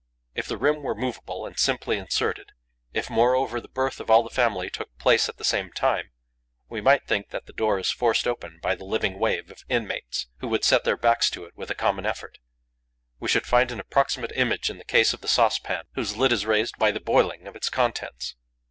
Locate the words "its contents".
17.55-18.33